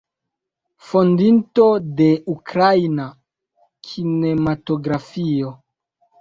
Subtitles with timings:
[0.91, 1.67] Fondinto
[1.99, 3.05] de ukraina
[3.91, 5.55] kinematografio.